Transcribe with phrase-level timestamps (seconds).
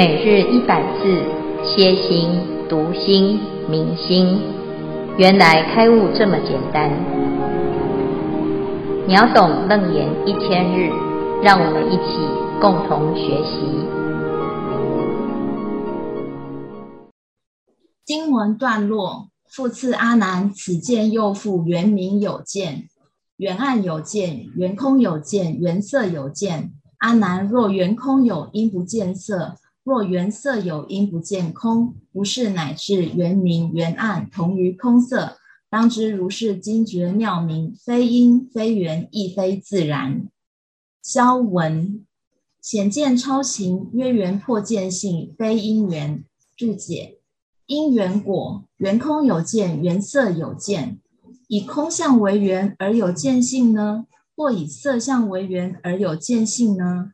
[0.00, 1.22] 每日一百字，
[1.62, 2.30] 歇心、
[2.70, 4.40] 读心、明心，
[5.18, 6.90] 原来开悟这么简单。
[9.06, 10.90] 秒懂楞严一千日，
[11.42, 12.16] 让我们一起
[12.62, 13.60] 共同学习。
[18.06, 22.84] 经文段落：复次阿难，此见又复原明有见，
[23.36, 26.70] 原暗有见，原空有见，原色有见。
[27.00, 29.56] 阿难，若原空有，因不见色。
[29.82, 35.38] 若圆色有，因不见空，如是乃至圆明圆暗同于空色，
[35.70, 40.28] 当知如是精绝妙明，非因非缘，亦非自然。
[41.02, 42.04] 消文
[42.60, 46.24] 显见超行，曰缘破见性，非因缘。
[46.54, 47.18] 注解：
[47.64, 51.00] 因缘果，圆空有见，圆色有见，
[51.48, 54.06] 以空相为缘而有见性呢？
[54.36, 57.12] 或以色相为缘而有见性呢？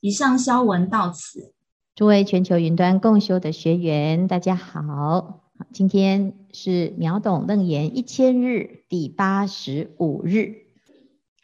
[0.00, 1.52] 以上消文到此。
[1.94, 5.50] 诸位全球云端共修的学员，大家好！
[5.74, 10.68] 今天是秒懂楞严一千日第八十五日。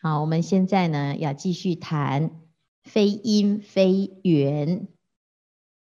[0.00, 2.30] 好，我们现在呢要继续谈
[2.82, 4.88] 非因非缘。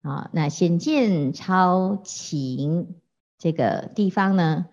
[0.02, 2.96] 好，那显见超情
[3.38, 4.66] 这个地方呢，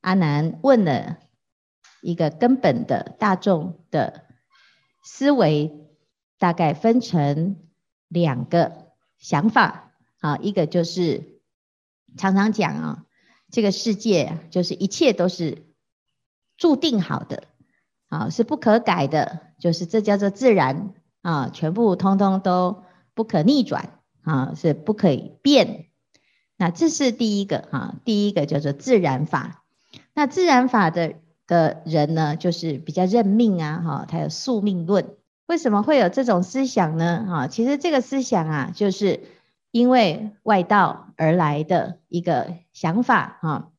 [0.00, 1.18] 阿南问了
[2.00, 4.24] 一个根本的大众的
[5.04, 5.90] 思维，
[6.38, 7.56] 大概分成
[8.08, 8.88] 两个。
[9.20, 11.40] 想法啊，一个就是
[12.16, 13.04] 常常讲啊，
[13.52, 15.66] 这个世界就是一切都是
[16.56, 17.44] 注定好的
[18.08, 22.82] 啊，是不可改的，就是这叫做自然啊，全部通通都
[23.14, 25.86] 不可逆转啊，是不可以变。
[26.56, 29.64] 那这是第一个哈，第一个叫做自然法。
[30.12, 31.14] 那自然法的
[31.46, 35.16] 的人呢，就是比较认命啊，哈，他有宿命论。
[35.50, 37.26] 为什么会有这种思想呢？
[37.28, 39.24] 哈，其实这个思想啊，就是
[39.72, 43.72] 因为外道而来的一个想法哈。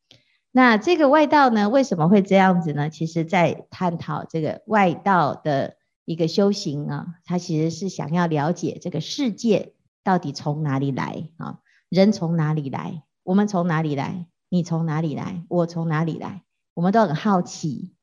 [0.51, 2.89] 那这个外道呢，为什么会这样子呢？
[2.89, 9.71] 其实，在探讨这个外道的一个修行啊，他其实是想要了解这个世界
[10.03, 11.59] 到底从哪里来啊？
[11.87, 13.03] 人从哪里来？
[13.23, 14.25] 我们从哪里来？
[14.49, 15.45] 你从哪里来？
[15.47, 16.43] 我从哪里来？
[16.73, 17.93] 我们都很好奇。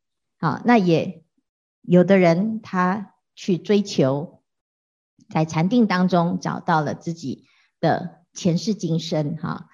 [0.41, 1.23] 好，那也
[1.83, 3.13] 有的人他。
[3.41, 4.43] 去追求，
[5.31, 7.45] 在禅定当中找到了自己
[7.79, 9.69] 的前世今生哈，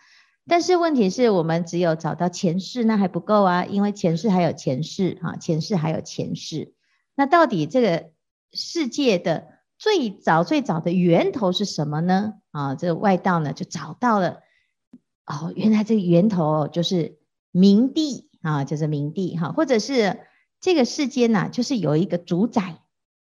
[0.47, 6.75] 但是问题是我们只有找到前世那还不够啊，因为前世还有前世哈，前世还有前世，
[7.15, 8.11] 那到底这个
[8.53, 9.49] 世界的
[9.79, 12.35] 最早最早的源头是什么呢？
[12.51, 14.43] 啊，这个外道呢就找到了，
[15.25, 17.19] 哦，原来这个源头就是
[17.51, 20.21] 明帝啊，就是明帝哈，或者是
[20.61, 22.83] 这个世间呐，就是有一个主宰。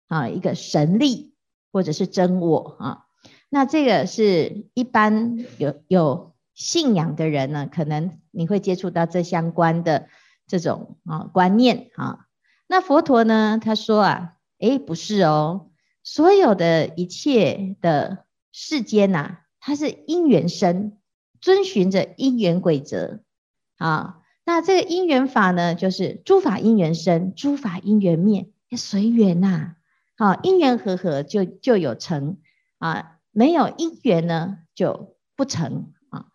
[0.08, 1.34] 啊，一个神力
[1.72, 3.06] 或者是真我啊，
[3.50, 10.08] 那这个是一般有有信仰的人呢，可能你会接触到这相关的
[10.48, 12.28] 这种啊观念啊。
[12.68, 15.70] 那佛陀呢，他说啊，诶，不是哦，
[16.04, 20.98] 所有的一切的世间呐，它是因缘生，
[21.42, 23.22] 遵循着因缘规则
[23.78, 24.20] 啊。
[24.46, 29.48] 那这个因缘法呢，就是诸法因缘生，诸法因缘灭，随缘呐。
[29.48, 29.76] 啊，
[30.24, 32.38] 啊因缘和合就就有成
[32.78, 36.28] 啊，没有因缘呢就不成啊。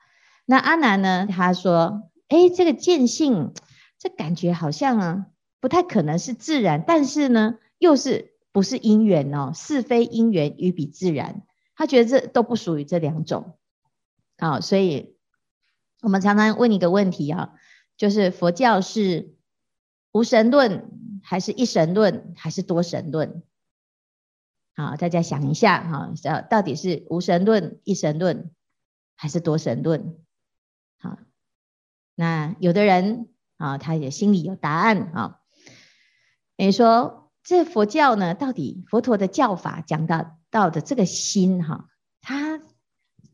[0.44, 3.54] 那阿难呢，他说：“哎，这个见性，
[3.99, 5.26] 这感觉好像啊
[5.59, 9.53] 不太可能是自然，但是呢又是不是因缘哦？
[9.54, 13.56] 是非因缘与彼自然，他觉得这都不属于这两种。
[14.37, 15.16] 啊，所以
[16.03, 17.55] 我们常常问一个问题啊，
[17.97, 19.34] 就是佛教是
[20.12, 20.91] 无神论，
[21.22, 23.43] 还是一神论，还是多神论？”
[24.78, 26.12] 好，大家想一下哈，
[26.43, 28.53] 到底是无神论、一神论
[29.16, 30.16] 还是多神论？
[31.00, 31.19] 好，
[32.15, 35.41] 那有的人啊，他也心里有答案啊。
[36.56, 41.88] 你说这佛教呢，到底佛陀的教法讲到到的这个心哈，
[42.20, 42.62] 它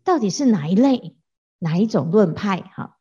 [0.02, 1.18] 到底是哪一类、
[1.58, 2.96] 哪一种论派哈？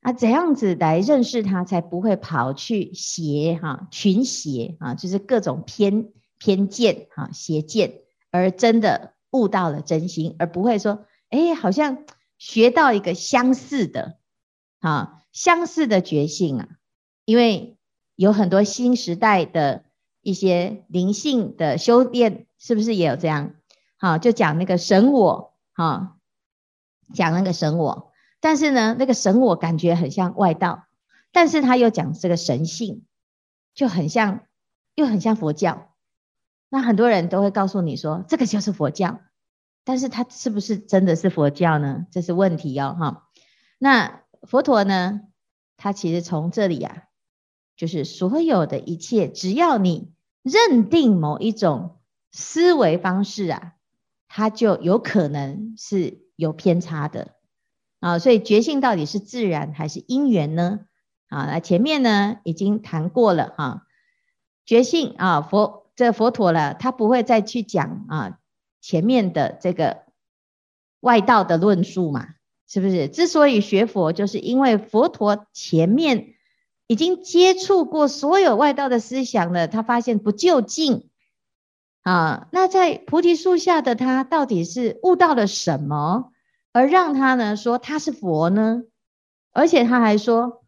[0.00, 4.94] 啊，怎样子来认识它，才不会跑去邪哈群邪啊？
[4.94, 6.12] 就是各种偏。
[6.38, 8.00] 偏见哈，邪见，
[8.30, 12.04] 而真的悟到了真心，而不会说，哎，好像
[12.38, 14.18] 学到一个相似的，
[14.80, 16.68] 啊，相似的觉性啊，
[17.24, 17.76] 因为
[18.14, 19.84] 有很多新时代的
[20.22, 23.54] 一些灵性的修炼，是不是也有这样？
[23.96, 26.16] 好，就讲那个神我，哈，
[27.12, 30.84] 讲那个神我，但是呢，那个神我感觉很像外道，
[31.32, 33.04] 但是他又讲这个神性，
[33.74, 34.46] 就很像，
[34.94, 35.87] 又很像佛教。
[36.68, 39.20] 那很多人都会告诉你说，这个就是佛教，
[39.84, 42.06] 但是它是不是真的是佛教呢？
[42.10, 43.28] 这是问题哦，哈。
[43.78, 45.22] 那佛陀呢？
[45.80, 47.04] 他其实从这里啊，
[47.76, 50.12] 就是所有的一切，只要你
[50.42, 52.00] 认定某一种
[52.32, 53.74] 思维方式啊，
[54.26, 57.36] 它就有可能是有偏差的
[58.00, 58.18] 啊。
[58.18, 60.80] 所以觉性到底是自然还是因缘呢？
[61.28, 63.86] 啊，那前面呢已经谈过了哈。
[64.66, 68.38] 觉性啊，佛这佛陀了，他不会再去讲啊
[68.80, 70.04] 前面的这个
[71.00, 72.28] 外道的论述嘛。
[72.70, 73.08] 是不是？
[73.08, 76.34] 之所以学佛，就是因为佛陀前面
[76.86, 81.08] 已经接触过所有外道的思想了，他发现不究竟
[82.02, 82.48] 啊。
[82.52, 86.30] 那在菩提树下的他，到底是悟到了什么，
[86.72, 88.82] 而让他呢说他是佛呢？
[89.52, 90.62] 而且他还说，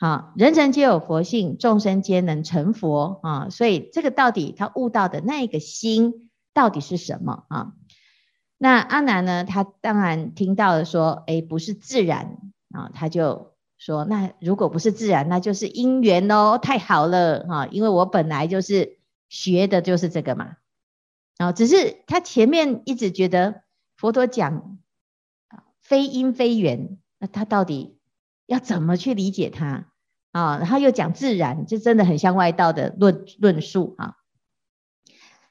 [0.00, 3.50] 啊，人人皆有佛性，众生皆能成佛啊。
[3.50, 7.74] 所以这个到底他悟到的那个心到底是什么啊？
[8.56, 9.44] 那阿难呢？
[9.44, 12.38] 他当然听到了说，诶，不是自然
[12.72, 18.98] 啊，他就说，那如果不是自然，那就是因缘哦，太好了哈，因为我本来就是
[19.28, 20.56] 学的就是这个嘛，
[21.36, 23.62] 啊，只是他前面一直觉得
[23.96, 24.78] 佛陀讲
[25.82, 27.98] 非因非缘，那他到底
[28.50, 29.86] 要怎么去理解它
[30.32, 30.58] 啊？
[30.58, 34.16] 然后又讲自然，就真的很像外道的论论述啊。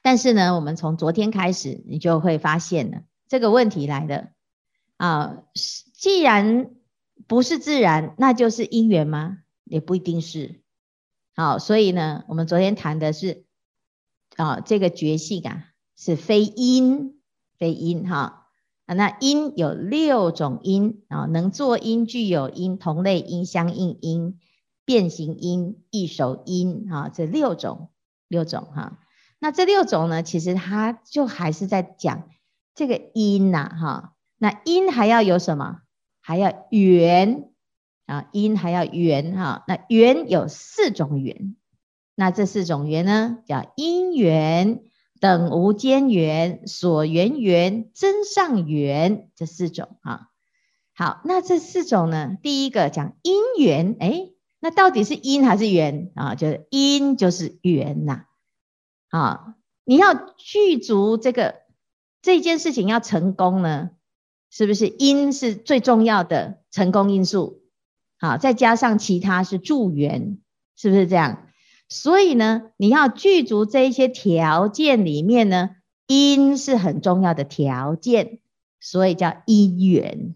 [0.02, 4.32] 但是呢，我们从昨天开始，你就会发现了这个问题来的
[4.98, 5.44] 啊。
[5.94, 6.72] 既然
[7.26, 9.38] 不是自然，那就是因缘吗？
[9.64, 10.60] 也不一定是。
[11.34, 13.46] 好，所以呢，我们昨天谈的是
[14.36, 15.64] 啊，这个觉性啊，
[15.96, 17.18] 是非因
[17.56, 18.39] 非因哈
[18.94, 24.38] 那音有六种音啊，能作音、具有音、同类音、相应音、
[24.84, 27.90] 变形音、异手音啊，这六种
[28.28, 28.98] 六种哈。
[29.38, 32.28] 那这六种呢，其实它就还是在讲
[32.74, 34.14] 这个音呐，哈。
[34.36, 35.80] 那音还要有什么？
[36.20, 37.50] 还要圆
[38.06, 39.64] 啊，音还要圆哈。
[39.66, 41.56] 那圆有四种圆，
[42.14, 44.82] 那这四种圆呢，叫音圆、
[45.20, 50.28] 等无间缘、所缘缘、真上缘，这四种啊。
[50.94, 56.34] 好，那这四种呢，第一个讲因缘，哎，那到底是因还是缘啊？
[56.34, 58.24] 就是因就是缘呐。
[59.10, 61.56] 啊，你要具足这个
[62.22, 63.90] 这件事情要成功呢，
[64.50, 67.62] 是不是因是最重要的成功因素？
[68.18, 70.38] 好，再加上其他是助缘，
[70.76, 71.46] 是不是这样？
[71.90, 75.72] 所以呢，你要具足这一些条件里面呢，
[76.06, 78.38] 因是很重要的条件，
[78.80, 80.34] 所以叫因缘。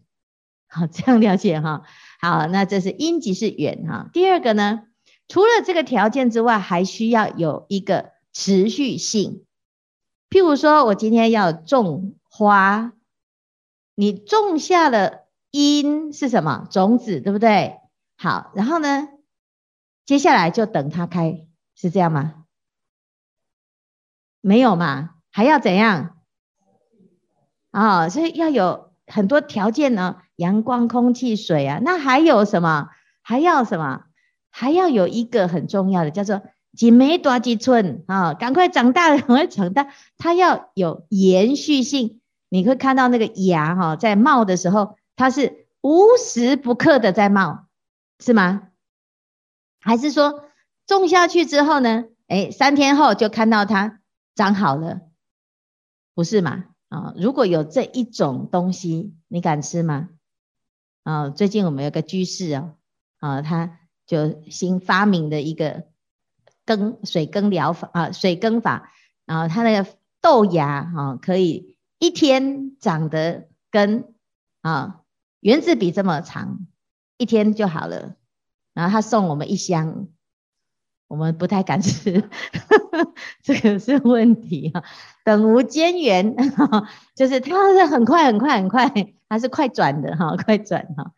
[0.69, 1.85] 好，这样了解哈。
[2.21, 4.11] 好，那这是因即是缘哈。
[4.13, 4.83] 第二个呢，
[5.29, 8.13] 除了这个条件之外，还需要有一个。
[8.37, 9.45] 持续性，
[10.29, 12.93] 譬如说，我今天要种花，
[13.95, 16.67] 你种下了因是什么？
[16.69, 17.77] 种子，对不对？
[18.17, 19.07] 好，然后呢，
[20.07, 22.45] 接下来就等它开，是这样吗？
[24.41, 25.17] 没有嘛？
[25.31, 26.17] 还要怎样？
[27.71, 32.91] 啊、哦，所以要有很多条件呢，阳光、空气、水啊，那还有什么？
[33.23, 34.05] 还要什么？
[34.51, 36.43] 还要有一个很重要的，叫做。
[36.77, 38.35] 几枚多几寸啊！
[38.35, 39.95] 赶快长大，赶快长大。
[40.19, 47.69] 它要有延续性，你会看到那个芽哈，在冒的时候，它是无时不刻的在冒，
[48.19, 48.71] 是吗？
[49.85, 50.45] 还是说
[50.87, 52.05] 种下去之后呢？
[52.27, 54.01] 哎，三天后就看到它
[54.35, 55.03] 长好了，
[56.15, 56.65] 不是吗？
[56.89, 60.09] 啊，如果有这一种东西，你敢吃吗？
[61.05, 62.75] 啊，最近我们有个居士哦，
[63.19, 65.85] 啊，他就新发明的一个。
[66.67, 68.91] 耕水耕疗法啊，水耕法，
[69.27, 74.15] 然后它那个豆芽啊，可以一天长得跟
[74.63, 75.03] 啊
[75.41, 76.61] 原子笔这么长，
[77.19, 78.17] 一天就好了。
[78.75, 80.09] 然后他送我们一箱，
[81.09, 82.29] 我们不太敢吃，
[83.43, 84.83] 这个是问题啊。
[85.25, 86.37] 等无间缘，
[87.17, 88.93] 就是它是很快很快很快，
[89.31, 91.13] 它是快转的哈，快转哈。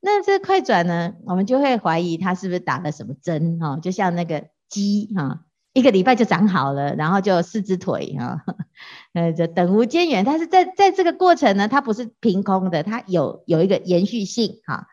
[0.00, 4.48] 那这快转呢，我们就会怀疑他是不是打了什么针哈，就像那个。
[4.70, 8.44] 鸡哈，一个礼拜就长好了，然后就四只腿哈，
[9.14, 10.22] 呃，就等无间缘。
[10.22, 14.86] 但是在在这个过程呢，它不是凭空的，它有有一个延续性哈。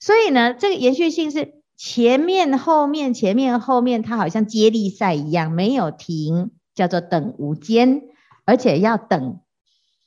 [0.00, 8.02] 所以呢，这个延续性是前面后面前面后面，它好像接力赛一样，没有停，叫做等无间，
[8.44, 9.40] 而且要等，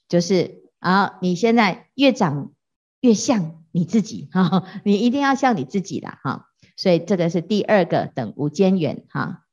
[0.07, 2.53] 就是啊，你现在越长
[3.01, 6.48] 越像你自己哈，你一定要像你自己的哈。
[6.77, 9.45] 所以这个是第二个等无间缘哈，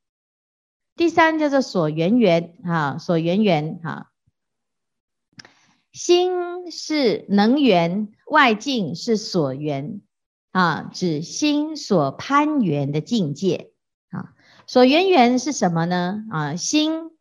[0.96, 4.10] 第三叫做所缘缘哈，所缘缘哈。
[5.92, 10.00] 心是能源，外境是所缘
[10.58, 13.70] 啊，指心所攀缘的境界
[14.10, 14.34] 啊。
[14.66, 16.24] 所缘缘是什么呢？
[16.32, 17.12] 啊，心，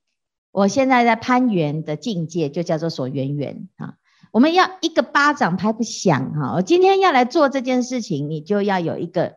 [0.52, 3.94] 我现在在攀缘的境界就叫做所缘缘啊。
[4.32, 9.36] 我们要一个巴掌拍不响哈，我今天要来做这件事情，你就要有一个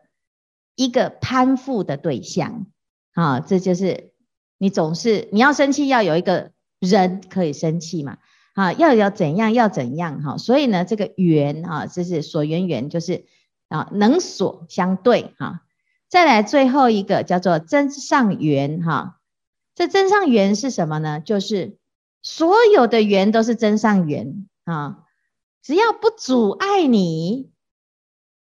[0.75, 2.65] 一个攀附的对象
[3.13, 4.13] 啊，这就是
[4.57, 8.17] 你总是你要生气要有一个人可以生气嘛。
[8.53, 13.25] 啊，要有怎样要怎样哈，所以呢，这个缘啊，这是所缘缘，就是
[13.71, 15.63] 啊，能所相对哈。
[16.07, 19.19] 再来最后一个叫做真上缘哈，
[19.73, 21.19] 这真上缘是什么呢？
[21.19, 21.77] 就是
[22.21, 25.05] 所有的缘都是真上缘啊，
[25.63, 27.49] 只要不阻碍你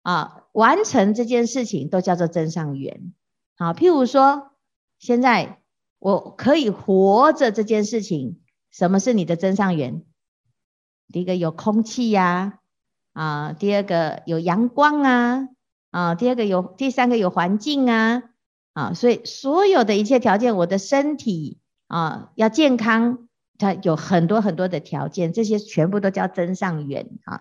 [0.02, 3.12] 啊完成这件事情，都叫做真上缘。
[3.58, 4.52] 好，譬如说，
[4.98, 5.60] 现在
[5.98, 8.40] 我可以活着这件事情。
[8.70, 10.04] 什么是你的真上缘？
[11.10, 12.60] 第一个有空气呀，
[13.16, 15.48] 啊第二个有阳光啊，
[15.90, 18.24] 啊，第二个有，第三个有环境啊，
[18.74, 21.58] 啊，所以所有的一切条件，我的身体
[21.88, 27.40] 啊要健康，它有很多很多的条件，这些全部都叫增上缘啊。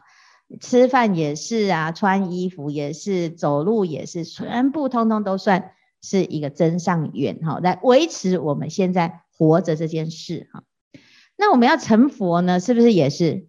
[0.62, 10.63] 吃饭也是啊，穿衣服也是，走路也是，全部通通都算是一个增上缘哈，来维持我们现在活着这件事哈。
[11.36, 13.48] 那我们要成佛呢，是不是也是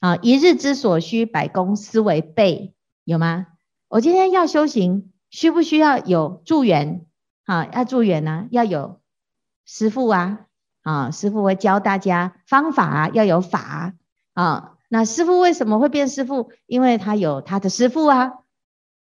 [0.00, 0.16] 啊？
[0.16, 2.74] 一日之所需，百工斯为备，
[3.04, 3.46] 有吗？
[3.88, 7.06] 我今天要修行，需不需要有助缘
[7.44, 7.66] 啊？
[7.72, 9.00] 要助缘呢，要有
[9.64, 10.46] 师父啊，
[10.82, 13.94] 啊，师父会教大家方法啊，要有法
[14.34, 14.76] 啊。
[14.88, 16.52] 那师父为什么会变师父？
[16.66, 18.32] 因为他有他的师父啊，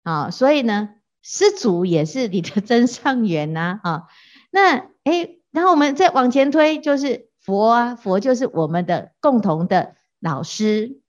[0.03, 0.89] 啊，所以呢，
[1.21, 4.03] 师祖也是你的 真上缘呐，啊。
[4.51, 7.27] 那诶，然后我们再往前推，就是。
[7.47, 9.95] 佛啊，佛就是我们的共同的
[10.27, 10.99] 老师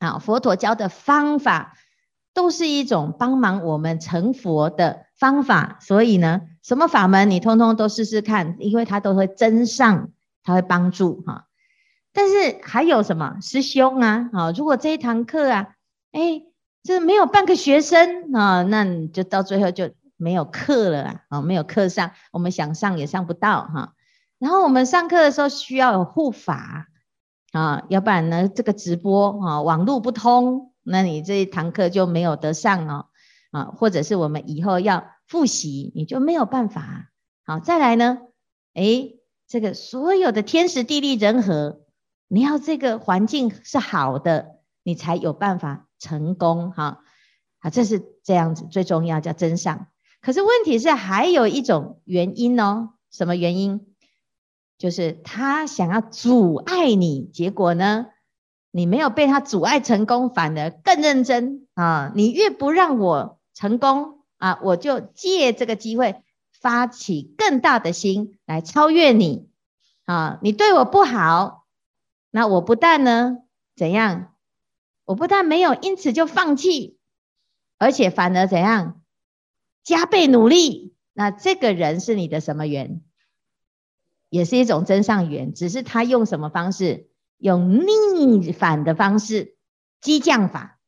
[0.00, 0.18] 啊。
[0.18, 1.76] 佛陀教的方法
[2.34, 10.10] 都是一种帮忙我们成佛的方法，所以呢，什么法门你通通都试试看，因为它都会增上，
[10.42, 11.46] 它会帮助哈。
[12.12, 14.30] 但是还有什么师兄啊？
[14.32, 15.76] 啊，如果这一堂课啊，
[16.10, 16.42] 哎，
[16.82, 23.94] 这没有半个学生啊，那你就到最后就没有课了啊，没有课上，我们想上也上不到哈。
[24.38, 26.88] 然后我们上课的时候需要有护法
[27.52, 33.06] 啊，要不然呢，这个直播啊，网络不通，那你这一堂课就没有得上哦
[33.50, 37.10] 啊，或者是我们以后要复习，你就没有办法。
[37.44, 38.18] 好，再来呢，
[38.74, 41.80] 诶，这个所有的天时地利人和，
[42.28, 46.98] 你要这个环境是好的，你才有办法成功哈。
[47.58, 49.88] 啊，这是这样子，最重要叫真上。
[50.22, 53.89] 可是问题是还有一种原因哦，什么原因？
[54.80, 58.06] 就是他想要阻碍你，结果呢，
[58.70, 62.12] 你没有被他阻碍成功，反而更认真啊！
[62.14, 69.50] 你越不让我成功啊，我就借这个机会发起更大的心来超越你
[70.06, 70.38] 啊！
[70.40, 71.66] 你对我不好，
[72.30, 73.36] 那我不但呢
[73.76, 74.32] 怎样？
[75.04, 76.96] 我不但没有因此就放弃，
[77.76, 79.02] 而且反而怎样？
[79.84, 80.94] 加倍努力。
[81.12, 83.02] 那这个人是你的什么缘？
[84.30, 87.08] 也是一种增上缘，只是他用什么方式？
[87.36, 89.56] 用逆反的方式，
[90.02, 90.78] 激将法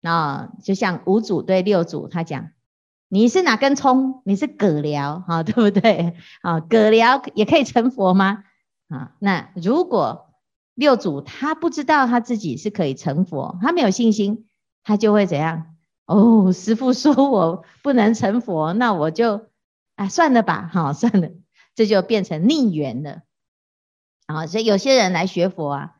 [0.00, 2.50] 啊，就像五祖对六祖他讲
[3.10, 4.22] ：“你是哪根葱？
[4.24, 6.14] 你是獦獠啊， 对不对？
[6.40, 8.44] 啊，獦獠也可以成佛吗？
[8.88, 10.30] 啊，那如果
[10.74, 14.46] 六祖他不知道他自己是可以成佛，他没有信心，
[14.84, 15.74] 他就会怎样？
[16.06, 19.48] 哦，师父说我不能成佛，那我就
[19.96, 21.30] 啊算了吧，好算了。”
[21.74, 23.22] 这就变成逆缘了
[24.26, 24.46] 啊！
[24.46, 25.96] 所以有些人来学佛啊，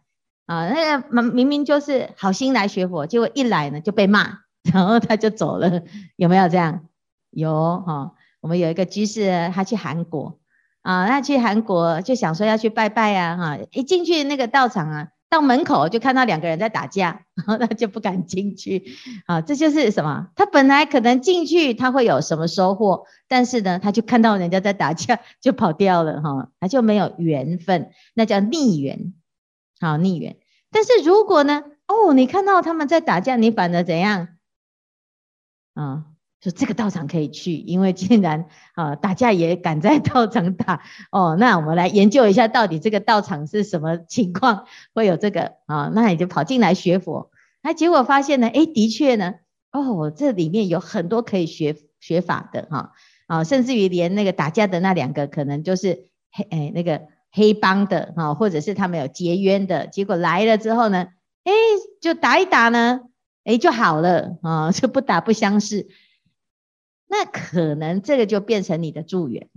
[0.47, 4.41] 啊，那个明明就是好心来学佛，结果一来呢就被骂，
[4.73, 5.83] 然后他就走了，
[6.17, 6.87] 有没有这样？
[7.31, 8.15] 有哈。
[8.41, 10.41] 我们有一个居士，他去韩国
[10.81, 15.09] 啊，他去韩国就想说要去拜拜啊，哈，一进去那个道场啊。
[15.33, 18.85] 到门口就看到两个人在打架，然后他就不敢进去。
[19.25, 20.29] 啊，这就是什么？
[20.37, 29.15] 他本来可能进去他会有什么收获，但是呢，他就看到人家在打架 就跑掉了，哈，他就没有缘分，那叫逆缘，
[29.81, 30.37] 好逆缘。
[30.71, 34.29] 但是如果呢，哦，你看到他们在打架，你反而怎样？
[35.73, 36.05] 啊？
[36.43, 40.83] 说这个道场可以去，因为竟然啊打架也敢在道场打
[41.13, 47.31] 哦，那我们来研究一下到底这个道场是什么情况，会有这个啊，那你就跑进来学佛，
[47.63, 49.35] 那结果发现呢，诶，的确呢，
[49.71, 52.91] 哦，这里面有很多可以学学法的哈
[53.29, 61.07] 啊，甚至于连那个打架的那两个可能就是黑诶那个黑帮的哈，或者是他们有结冤的，结果来了之后呢，
[61.45, 61.53] 哎，
[62.01, 63.03] 就打一打呢，
[63.45, 65.87] 哎，就好了啊， 就不打不相识。
[67.23, 69.49] 那可能这个就变成你的助缘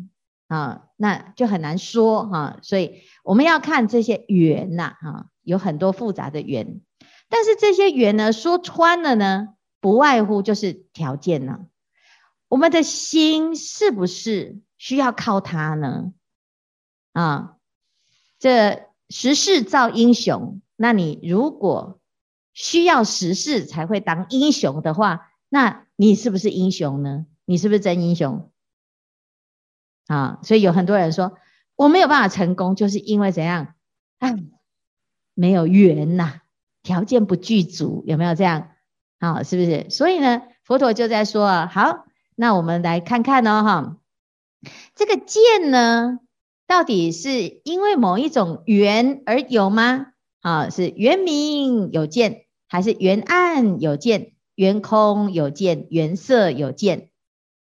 [0.47, 2.59] 啊，那就很难说哈。
[2.61, 6.79] 所以我们要看这些缘呐，哈，有很多复杂的缘，
[7.27, 11.65] 但是这些缘呢，说穿了呢，不外乎就是条件呢。
[12.49, 16.13] 我们的心是不是需要靠它呢？
[17.13, 17.55] 啊，
[18.37, 20.61] 这时势造英雄。
[20.75, 21.99] 那你如果
[22.53, 27.25] 需要时势才会当英雄的话，那你是不是英雄呢？
[27.45, 28.51] 你是不是真英雄？
[30.07, 31.37] 啊，所以有很多人说
[31.75, 33.75] 我没有办法成功，就是因为怎样？
[34.19, 34.35] 啊，
[35.33, 36.41] 没有缘呐，
[36.83, 38.71] 条件不具足，有没有这样？
[39.19, 39.89] 啊，是不是？
[39.89, 42.05] 所以呢，佛陀就在说啊，好。
[42.37, 43.97] 那我们来看看哦，哈，
[44.93, 46.19] 这个见呢，
[46.67, 50.07] 到底是因为某一种缘而有吗？
[50.41, 54.33] 啊，是缘明有见，还是缘暗有见？
[54.55, 57.09] 缘空有见，缘色有见。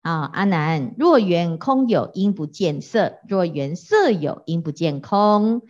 [0.09, 5.61] 啊，阿难，若缘空有，应不见色；若缘色有，应不见空。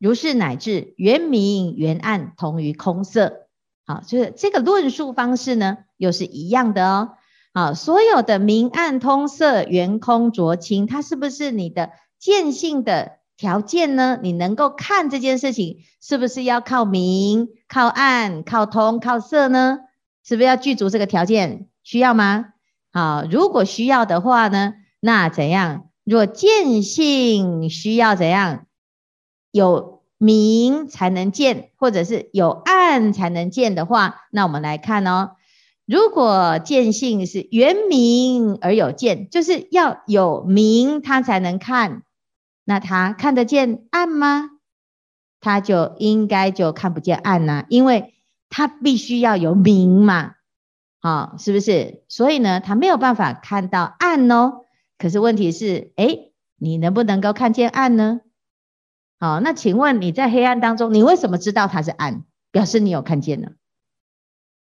[0.00, 3.46] 如是乃至圆明圆暗同于空色。
[3.86, 7.10] 好，就是这个论述方式呢，又是一样的哦。
[7.52, 14.18] 好，所有的明暗通色、圆空浊清，它是不是你的见性的条件呢？
[14.20, 19.78] 你能够看这件事情，是不是要靠明、靠暗、靠通、靠色呢？
[20.24, 21.68] 是不是要具足这个条件？
[21.84, 22.53] 需要吗？
[22.94, 25.90] 好，如果需要的话呢，那怎样？
[26.04, 28.66] 若见性需要怎样？
[29.50, 35.32] 有明才能见，或者是有暗才能见的话，那我们来看哦。
[35.86, 42.04] 如果见性是缘明而有见，就是要有明他才能看，
[42.64, 44.50] 那他看得见暗吗？
[45.40, 48.14] 他就应该就看不见暗呐、因为
[48.48, 50.34] 他必须要有明嘛，
[51.04, 52.02] 好，是不是？
[52.08, 54.62] 所以呢，他没有办法看到暗哦。
[54.96, 58.22] 可是问题是，诶，你能不能够看见暗呢？
[59.20, 62.24] 好，那请问你在黑暗当中，你为什么知道它是暗？
[62.50, 63.50] 表示你有看见了。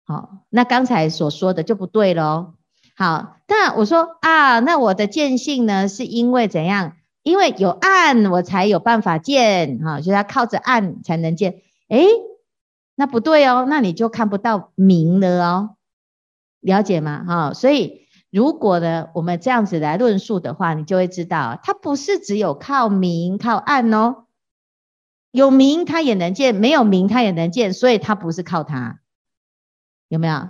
[0.05, 2.55] 好，那刚才所说的就不对喽。
[2.97, 6.97] 好，那我说啊，那我的见性呢，是因为怎样？
[7.23, 9.79] 因为有暗，我才有办法见。
[9.79, 11.61] 哈，就是要靠着暗才能见。
[11.87, 12.05] 诶，
[12.95, 15.75] 那不对哦，那你就看不到明了哦。
[16.63, 17.23] 了解吗？
[17.25, 24.25] 哈，所以如果呢，我们这样子来论述的话，你就会知道，它不是只有靠明靠暗哦。
[25.31, 28.99] 有明它也能见，没有明它也能见，所以它不是靠它。
[30.07, 30.49] 有没有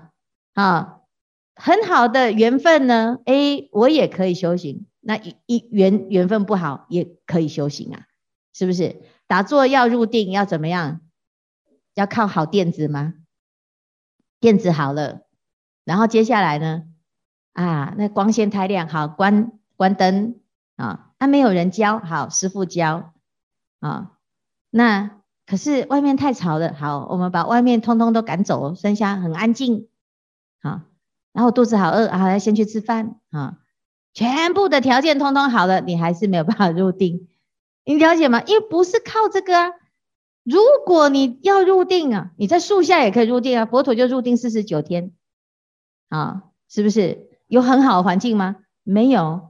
[0.54, 0.99] 啊？
[1.56, 3.19] 很好的缘分呢？
[3.26, 4.88] 诶，我也可以修行。
[4.99, 8.06] 那一一缘缘分不好也可以修行啊，
[8.54, 9.02] 是不是？
[9.28, 11.02] 打坐要入定要怎么样？
[11.93, 13.13] 要靠好垫子吗？
[14.39, 15.21] 垫子好了，
[15.83, 16.83] 然后接下来呢？
[17.53, 20.39] 啊，那光线太亮，好，关关灯
[20.75, 21.11] 啊。
[21.19, 23.13] 那没有人教，好，师父教
[23.79, 24.11] 啊。
[24.69, 25.19] 那。
[25.45, 29.89] 可是外面太吵了，好，我们把外面通通都赶走，剩下很安静，
[30.61, 30.79] 好，
[31.33, 33.57] 然后肚子好饿，好，要先去吃饭，啊，
[34.13, 37.27] 全部的条件通通好了，你还是没有办法 入定，
[37.83, 38.41] 你了解吗？
[38.43, 39.71] 因为不是靠这个啊，
[40.45, 45.11] 如果你要入定啊，你在树下也可以入定啊，佛陀就入定四十九天，
[46.09, 47.29] 啊，是不是？
[47.47, 48.55] 有很好的环境吗？
[48.83, 49.49] 没有，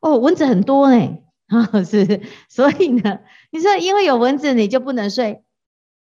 [0.00, 1.18] 哦，蚊子很多呢。
[1.46, 3.20] 啊，是，所以呢，
[3.52, 5.44] 你说因为有蚊子你就不能睡，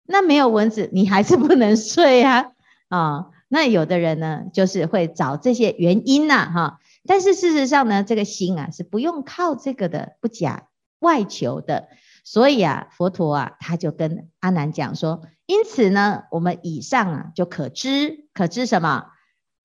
[0.07, 2.53] 那没有蚊子你还是不能睡啊，
[2.89, 10.69] 啊，那有的人呢就是会找这些原因呐，哈，但是事实上呢，这个心啊是不用靠这个的，不假
[11.01, 11.89] 外求的，
[12.25, 19.07] 所以啊，佛陀啊他就跟阿难讲说，因此呢，我们以上啊就可知，可知什么？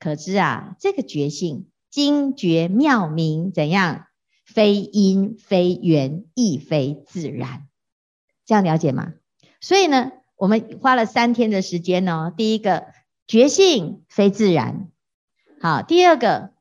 [0.01, 4.07] 可知啊这个觉性精绝妙明怎样？
[4.43, 7.69] 非因非缘，亦非自然，
[8.45, 9.13] 这样了解吗？
[9.61, 12.33] 所以呢，我们花了三天的时间哦。
[12.35, 12.87] 第一个
[13.27, 14.89] 觉性非自然，
[15.61, 16.51] 好，第二个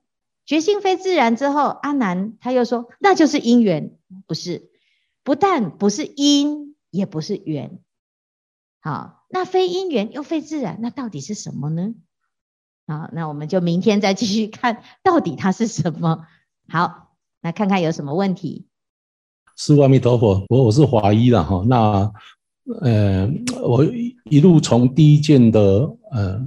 [0.46, 3.98] 觉性非自然之后，阿难他又说，那就是因缘，
[4.28, 4.70] 不是，
[5.24, 7.80] 不但不是因，也不是缘，
[8.80, 11.94] 好，那非因缘又非自然，那到底是什么呢？
[12.86, 16.26] 好，那我们就明天再继续看到底它是什么。
[16.68, 17.06] 好。
[17.42, 18.66] 来看看有什么问题。
[19.56, 21.64] 是阿弥陀佛，我我是华一了哈。
[21.66, 22.12] 那
[22.82, 23.26] 呃，
[23.62, 23.82] 我
[24.24, 25.60] 一路从第一件的
[26.10, 26.38] 呃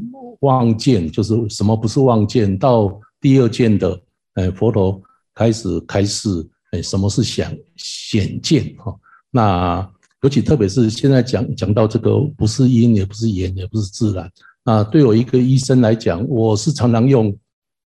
[0.42, 4.00] 妄见，就是什么不是妄见，到第二件的
[4.36, 5.02] 呃佛陀
[5.34, 8.96] 开始开示，呃什么是显显见哈。
[9.32, 9.92] 那
[10.22, 14.32] 尤其特别是现在讲讲到这个，不是因，也不是缘，也不是自然。
[14.64, 17.36] 啊，对我一个医生来讲，我是常常用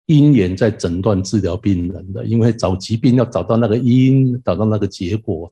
[0.08, 5.52] 因缘在诊断治疗病人的，因为找疾病要找到那个因，找到那个结果。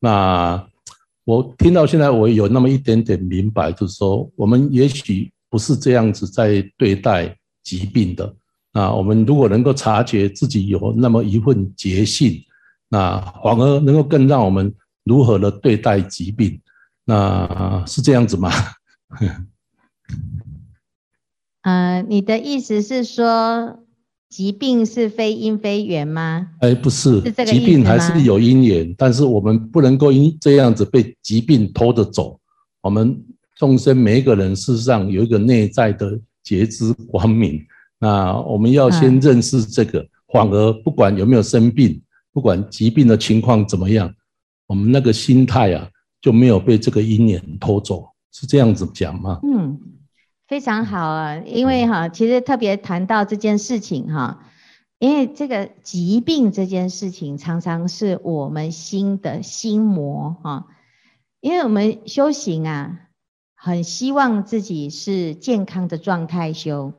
[0.00, 0.66] 那
[1.24, 8.34] 我听到现在，我有那么一点点明白，就是说，我们也许不是这样子在对待疾病的。
[8.72, 12.38] 啊，我们如果能够察觉自己有那么一份觉性，
[12.88, 14.72] 那反而能够更让我们
[15.04, 16.60] 如何的对待疾病。
[17.04, 18.50] 那是这样子吗？
[21.62, 23.80] 呃，你的意思是说，
[24.28, 26.50] 疾病是非因非缘吗？
[26.60, 32.38] 哎，不是，是这个疾病还是有因缘，但是我们不能够因这样子被疾病拖着走。
[32.82, 33.20] 我们
[33.56, 37.60] 众生每一个人事实上有一个内在的觉知光明，
[37.98, 42.00] 那我们要先认识这个，嗯、反而不管有没有生病，
[42.32, 44.14] 不管疾病的情况怎么样，
[44.68, 45.88] 我们那个心态啊
[46.20, 49.40] 就没有被这个因缘拖走，是这样子讲吗？
[49.42, 49.76] 嗯。
[50.46, 54.46] 非常好啊，因为哈，其实特别谈到这件事情哈，
[55.00, 60.68] 因为这个疾病这件事情常常是我们心的心魔哈，
[61.40, 63.08] 因为我们修行啊，
[63.56, 66.92] 很希望自己是健康的状态修，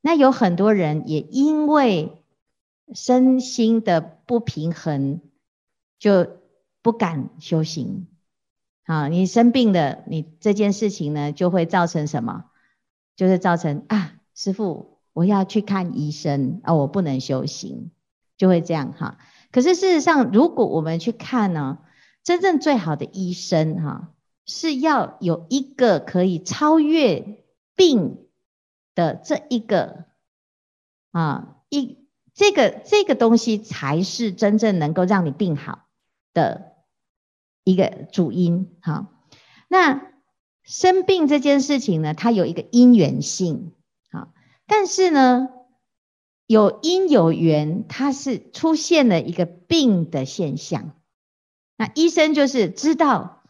[0.00, 2.22] 那有很多人也因为
[2.94, 5.20] 身心的不平衡，
[5.98, 6.28] 就
[6.82, 8.06] 不敢修行。
[8.84, 12.44] 啊，你生病了，你这件事情呢，就会造成什么？
[13.16, 17.90] 就是造成啊，师傅，我要去看医生啊，我不能修行，
[18.36, 19.16] 就会这样哈。
[19.50, 21.78] 可是事实上，如果我们去看呢，
[22.22, 24.12] 真正最好的医生哈，
[24.44, 27.42] 是要有一个可以超越
[27.74, 28.26] 病
[28.94, 30.04] 的这一个
[31.10, 35.86] 啊，一这个这个东西才是真正能够让你病好
[36.34, 36.74] 的
[37.64, 39.08] 一个主因哈。
[39.68, 40.12] 那。
[40.66, 43.72] 生病这件事情呢，它有一个因缘性，
[44.10, 44.28] 啊，
[44.66, 45.48] 但是呢，
[46.46, 50.90] 有因有缘，它是出现了一个病的现象。
[51.76, 53.42] 那医生就是知道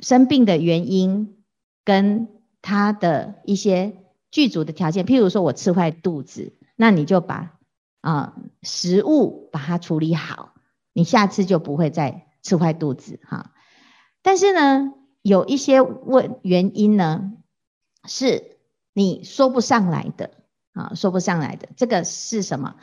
[0.00, 1.44] 生病的原因
[1.84, 2.28] 跟
[2.62, 3.96] 他的一些
[4.30, 7.58] 具足的条件，譬如说我吃坏肚子，那你就把
[8.00, 10.54] 啊食物把它处理好，
[10.92, 13.52] 你下次就不会再吃坏肚子哈。
[14.22, 17.32] 但是呢，有一些问原因呢，
[18.06, 18.58] 是
[18.92, 20.32] 你说不上来的
[20.74, 21.70] 啊，说不上来的。
[21.76, 22.76] 这个是什么？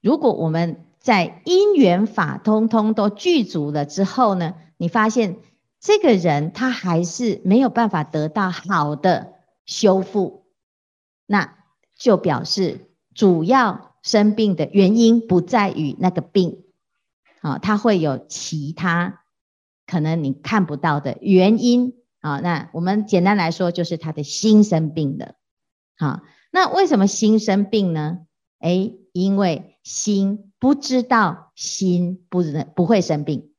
[0.00, 5.38] 如果我们在因缘法通通都具足了之后呢，你发现
[5.80, 9.32] 这个人他还是没有办法得到好的
[9.66, 10.46] 修复，
[11.26, 11.58] 那
[11.96, 16.62] 就表示主要生病的原因不在于那个病
[17.40, 19.24] 啊，他会有其他。
[19.88, 25.34] 可能你看不到的原因啊，那我们简单来说就是他的心生病了。
[25.96, 26.20] 好，
[26.52, 28.18] 那为什么心生病呢？
[28.60, 33.50] 诶，因为心不知道心不能不会生病，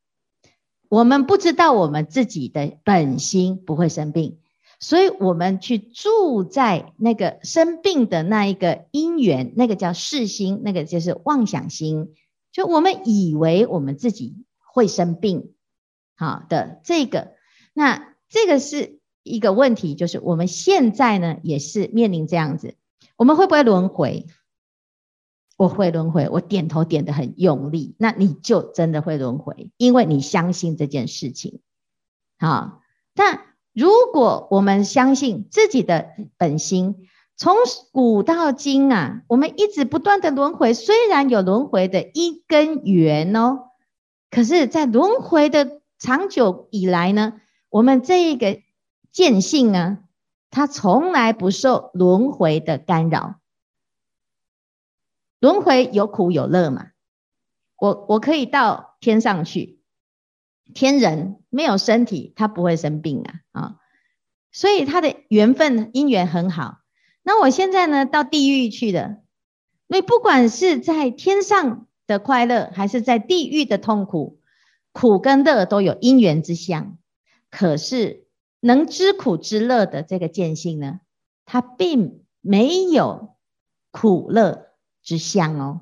[0.87, 4.37] 我们不知道我们自己的本心不会生病，
[4.79, 12.13] 所以我们去住在那个生病的那一个因缘，那个叫识心，那个就是妄想心，
[12.51, 14.35] 就我们以为我们自己
[14.73, 15.53] 会生病。
[16.19, 17.31] 好的，这个，
[17.71, 22.75] 那这个是一个问题，就是我们现在呢也是面临这样子，
[23.15, 24.25] 我们会不会轮回？
[25.55, 31.61] 我会轮回，我点头点得很用力，那你就真的会轮回，因为你相信这件事情。
[32.37, 32.81] 好，
[33.15, 37.55] 但如果我们相信自己的本心，从
[37.93, 43.69] 古到今啊，我们一直不断的轮回，虽然有轮回的一根缘哦，
[44.29, 48.61] 可是，在轮回的长久以来呢，我们这一个
[49.11, 49.99] 见性呢，
[50.49, 53.35] 它从来不受轮回的干扰。
[55.39, 56.87] 轮回有苦有乐嘛，
[57.77, 59.81] 我我可以到天上去，
[60.73, 63.75] 天人没有身体，他不会生病啊啊，
[64.51, 66.79] 所以他的缘分因缘很好。
[67.23, 69.17] 那我现在呢，到地狱去了，
[69.87, 74.38] 那不管是在天上的快乐，还是在地狱的痛苦。
[74.91, 76.97] 苦跟乐都有因缘之相，
[77.49, 78.27] 可是
[78.59, 80.99] 能知苦知乐的这个见性呢，
[81.45, 83.35] 它并没有
[83.91, 84.67] 苦乐
[85.01, 85.81] 之相哦，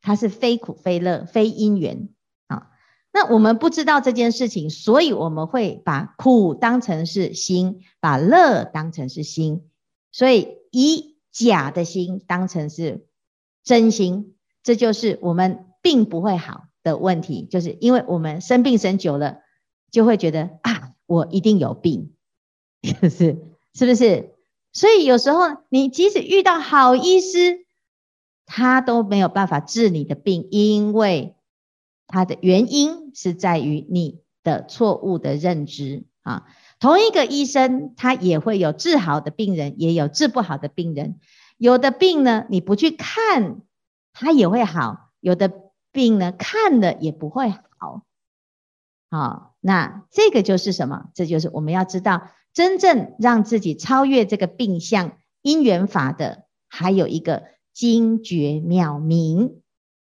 [0.00, 2.08] 它是非苦非乐非因缘。
[2.46, 2.70] 啊。
[3.12, 9.68] 那我们不知道这件事情，所以我们会把苦当成是心，把乐当成是心，
[10.12, 13.06] 所以以假的心当成是
[13.64, 16.66] 真心，这就是我们并不会好。
[16.82, 19.38] 的问题，就是因为我们生病生久了，
[19.90, 22.14] 就会觉得啊，我一定有病，
[22.82, 23.38] 是
[23.74, 24.34] 是不是？
[24.72, 27.66] 所以有时候你即使遇到好医师，
[28.46, 31.34] 他都没有办法治你的病，因为
[32.06, 36.46] 他的原因是在于你的错误的认知啊。
[36.78, 41.18] 同一个医生，他也会有治好的病人，也有治不好的病人。
[41.58, 43.60] 有的病呢，你不去看，
[44.12, 45.52] 他也会好；有的
[45.92, 48.02] 病呢，看了也不会好。
[49.10, 51.10] 好，那这个就是什么？
[51.14, 59.62] 这就是我们要知道，真正让自己超越这个病相因缘法的，还有一个精绝妙明。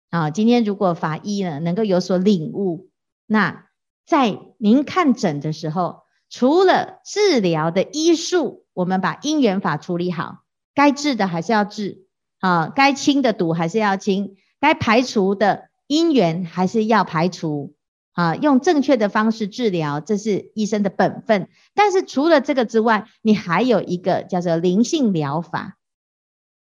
[0.10, 2.90] 啊，今天如果法医呢能够有所领悟，
[3.26, 3.68] 那
[4.06, 10.40] 在您看诊的时候，除了治疗的医术，我们把因缘法处理好，
[10.74, 12.08] 该治的还是要治，
[12.40, 17.74] 啊，该清的毒还是要清，该排除的因缘还是要排除，
[18.14, 21.50] 啊，用正确的方式治疗，这是医生的本分。
[21.74, 25.80] 但是除了这个之外，你还有一个叫做灵性疗法，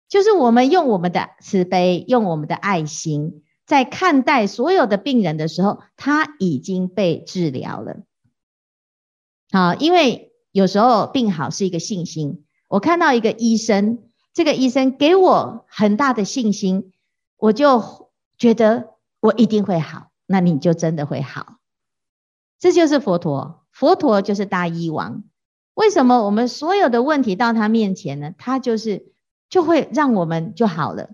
[0.08, 7.98] 就是我们用我们的慈悲，用我们的爱心，在看待所有的病人的时候，他已经被治疗了。
[9.52, 12.44] 好，因为有时候病好是一个信心。
[12.66, 13.98] 我看到一个医生，
[14.35, 16.90] 这个医生给我很大的信心，
[17.37, 18.91] 我就觉得
[19.22, 20.11] 我一定会好。
[20.26, 21.58] 那你就真的会好。
[22.58, 25.24] 这就是佛陀，佛陀就是大医王。
[25.74, 28.35] 为什么我们所有的问题到他面前呢？
[28.37, 29.12] 他就是
[29.48, 31.11] 就会让我们就好了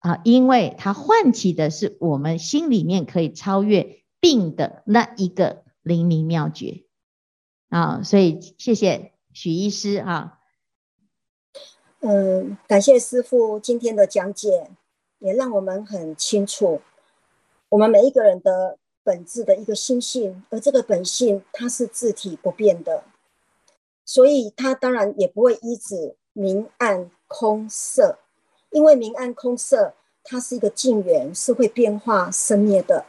[0.00, 6.84] 啊，因为他唤起的是我们心里面可以超越病的那一个灵明妙觉。
[7.68, 10.38] 啊，所以谢谢许医师啊。
[12.00, 14.70] 嗯，感谢师父今天的讲解，
[15.18, 16.80] 也让我们很清楚，
[17.68, 23.04] 我们每一个人的本质的一个心性，而这个本性它是自体不变的，
[24.04, 28.18] 所以它当然也不会依止明暗空色，
[28.70, 33.04] 因为明暗空色它是一个境缘，是会变化生灭的，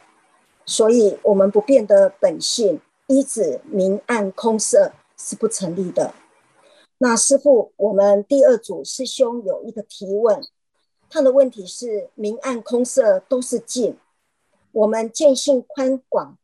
[0.66, 2.80] 所以我们不变的本性。
[3.10, 6.12] 依止明暗空色是不成立的。
[6.98, 10.46] 那师父，我们第二组师兄有一个提问，
[11.08, 13.96] 他的问题是：明暗空色都是境，
[14.72, 16.38] 我们见性宽广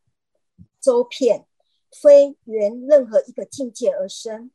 [0.81, 1.47] 周遍，
[1.91, 4.51] 非缘任何一个境界而生，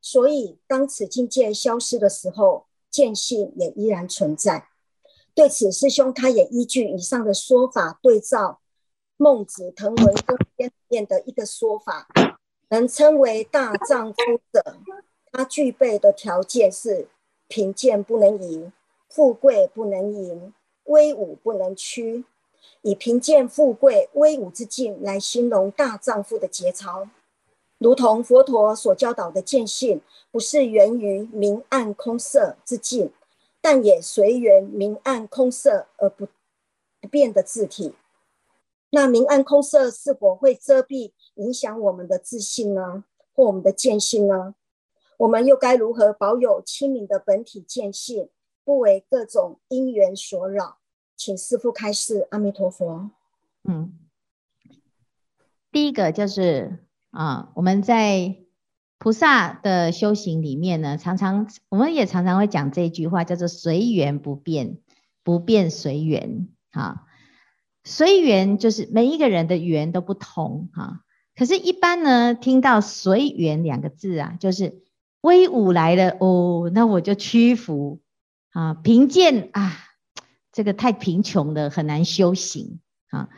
[0.00, 4.68] 所以当此境界消失的时候，见性也依然存在。
[5.34, 8.60] 对此，师兄他也依据以上的说法对照。
[9.16, 12.08] 孟子《滕文公篇》里面的一个说法，
[12.68, 14.16] 能称为大丈夫
[14.52, 14.78] 者，
[15.30, 17.08] 他具备的条件是：
[17.46, 18.70] 贫贱不能移，
[19.08, 20.52] 富贵不能淫，
[20.84, 22.24] 威武不能屈。
[22.86, 27.08] 以贫贱、富贵、威武之境来形容大丈夫的节操，
[27.78, 33.10] 如同佛陀所教导的见性，不是源于明暗空色之境，
[33.62, 36.28] 但也随缘明暗空色而不
[37.00, 37.94] 不变的自体。
[38.90, 43.04] 那明暗空色是否会遮蔽、影响我们的自信呢？
[43.34, 44.54] 或我们的见性呢？
[45.16, 48.28] 我们又该如何保有清明的本体见性，
[48.62, 50.76] 不为各种因缘所扰？
[51.16, 52.26] 请师父开示。
[52.30, 53.10] 阿弥陀佛。
[53.64, 53.92] 嗯，
[55.72, 56.78] 第一个就是
[57.10, 58.36] 啊，我们在
[58.98, 64.78] 菩萨的修行里面呢，常常我们也常常会讲这一句话，叫做随缘不变，
[65.22, 66.48] 不变随缘。
[66.72, 67.06] 哈。
[67.86, 71.02] 随缘就是每一个人的缘都不同哈，
[71.36, 74.80] 可是，一般呢，听到随缘两个字啊，就是
[75.20, 78.00] 威武来了哦，那我就屈服
[78.52, 79.76] 啊；贫贱啊，
[80.54, 83.28] 这个太贫穷了，很难修行啊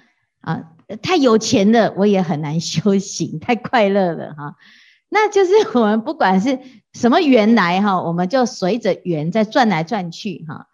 [0.40, 4.57] 啊；太有钱了，我也很难修行； 太快乐了哈，
[5.09, 6.61] 那就是我们不管是
[6.92, 10.68] 什么缘来哈，我们就随着缘在转来转去哈。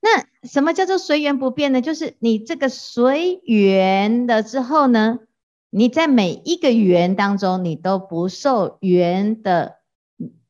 [0.00, 1.80] 那什么叫做随缘不变呢？
[1.80, 5.18] 就是你这个随缘了之后呢，
[5.70, 9.76] 你在每一个缘当中，你都不受缘的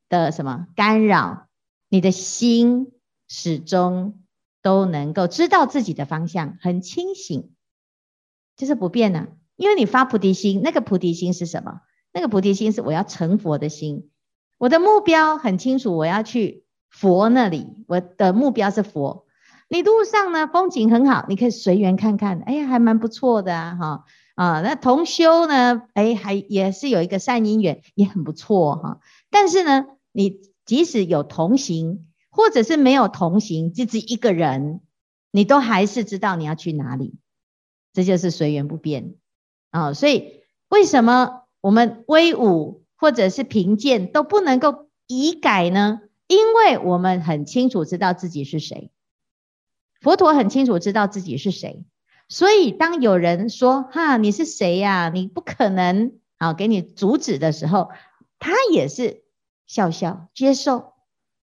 [0.08, 1.46] 的什么干扰，
[1.88, 2.92] 你的心
[3.28, 4.18] 始终
[4.64, 7.52] 都能够知道自己的方向，很清醒，
[8.56, 9.28] 就是不变呢。
[9.56, 11.82] 因为你发菩提心，那个菩提心是什么？
[12.12, 14.10] 那个菩提心是我要成佛的心，
[14.56, 19.26] 我的目标很清楚，我要去佛那里，我的目标是佛。
[19.68, 29.00] 你路上呢，风景很好，你可以随缘看看，哎呀，还蛮不错的啊，哈啊，那同修呢，哎，还也是有一个善因缘，也很不错哈。
[29.30, 34.80] 但是呢，你即使有同行，或者是没有同行，自己一个人，
[35.30, 37.14] 你都还是知道你要去哪里，
[37.92, 39.14] 这就是随缘不变
[39.70, 39.92] 啊。
[39.92, 46.00] 所以为什么我们威武或者是贫贱都不能够移改呢？
[46.26, 48.90] 因为我们很清楚知道自己是谁，
[50.00, 51.84] 佛陀很清楚知道自己是谁，
[52.28, 55.08] 所以当有人说哈，你是谁呀？
[55.14, 57.90] 你不可能啊，给你阻止的时候，
[58.40, 59.22] 他也是
[59.68, 60.93] 笑笑接受，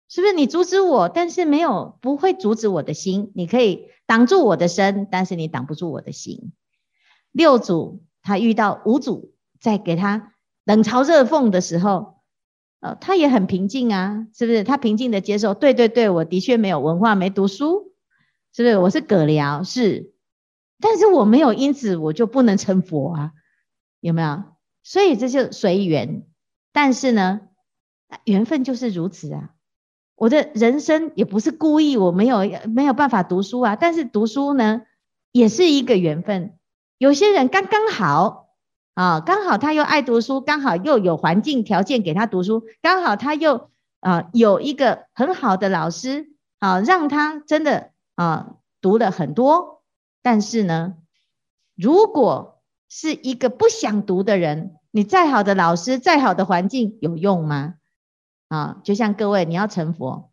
[0.09, 0.33] 是不是？
[0.33, 6.51] 你阻止我，但是没有不会阻止我的心，你可以挡住我的身，但是你挡不住我的心。
[7.31, 10.33] 六祖他遇到五祖在给他
[10.65, 12.19] 冷嘲热讽的时候。
[12.81, 14.63] 呃，他也很平静啊，是不是？
[14.63, 17.91] 他平静的接受，对对对，我的确没有文化，没读书，
[18.53, 18.77] 是不是？
[18.77, 20.13] 我是獦獠，是，
[20.79, 23.31] 但是我没有因此我就不能成佛啊，
[23.99, 24.43] 有没有？
[24.81, 26.25] 所以这就随缘，
[26.71, 27.41] 但是呢，
[28.23, 29.49] 缘分就是如此啊。
[30.19, 34.83] 我的人生也不是故意，我没有没有办法读书啊，但是读书呢，
[35.31, 36.53] 也是一个缘分。
[36.99, 38.47] 有些人刚刚好。
[38.95, 43.69] 啊，刚好他又爱读书，刚好又有环境条件给他读书，刚好他又
[44.01, 49.83] 啊有一个很好的老师啊，让他真的啊读了很多。
[50.21, 50.95] 但是呢，
[51.77, 57.75] 如果是一个不想读的人，你再好的老师，再好的环境有用吗？
[58.49, 60.31] 啊，就像各位，你要成佛，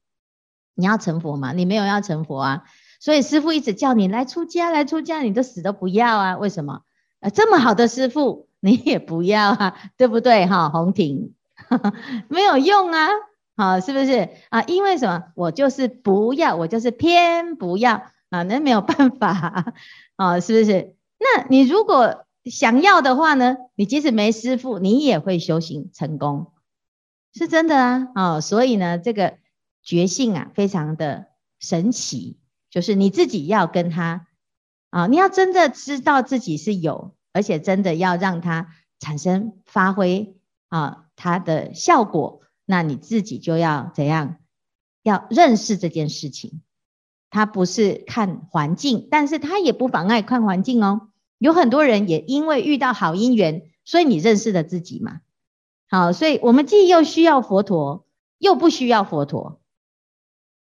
[0.74, 1.52] 你要成佛吗？
[1.52, 2.64] 你没有要成佛啊，
[2.98, 6.36] 所以师傅一直叫你来出家，来出家，你都死都不要啊？
[6.36, 6.82] 为什么？
[7.20, 8.46] 啊，这么好的师傅。
[8.60, 10.70] 你也不要啊，对不对哈？
[10.70, 11.34] 红婷，
[12.26, 13.06] 没有用啊，
[13.54, 14.62] 好，是不是啊？
[14.62, 15.24] 因为什么？
[15.36, 19.72] 我就是不要，我就是偏不要啊，那没有办法
[20.16, 20.96] 啊，是不是？
[21.18, 23.56] 那你如果想要的话呢？
[23.76, 26.50] 你即使没师傅，你也会修行成功，
[27.36, 29.38] 是真的啊，哦，所以呢，这个
[29.82, 31.26] 觉性啊，非常的
[31.60, 32.38] 神奇，
[32.70, 34.26] 就是你自己要跟他
[34.90, 37.14] 啊，你要真的知道自己是有。
[37.32, 38.68] 而且真的要让它
[38.98, 44.36] 产生发挥啊，它的效果，那你自己就要怎样？
[45.02, 46.62] 要认识这件事情。
[47.28, 51.10] 它不是看环境，但是它也不妨碍看环境哦。
[51.36, 55.20] 有很多人也因为遇到好姻缘，所以你认识了自己嘛。
[55.88, 58.04] 好，所以我们既又需要佛陀，
[58.38, 59.60] 又不需要佛陀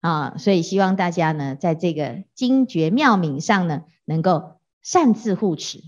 [0.01, 0.37] 啊。
[0.39, 5.81] 所以希望大家呢，在这个精绝妙明上呢，能够善自护持。